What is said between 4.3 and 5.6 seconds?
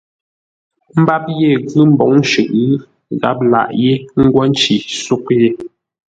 nci ńsóghʼ yé.